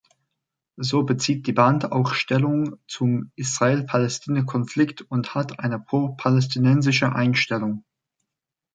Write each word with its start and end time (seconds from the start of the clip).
So 0.77 1.03
bezieht 1.03 1.45
die 1.45 1.53
Band 1.53 1.91
auch 1.91 2.15
Stellung 2.15 2.77
zum 2.87 3.29
Israel-Palästina 3.35 4.41
Konflikt 4.41 5.03
und 5.03 5.35
hat 5.35 5.59
eine 5.59 5.79
pro-palästinensische 5.79 7.13
Einstellung. 7.13 7.83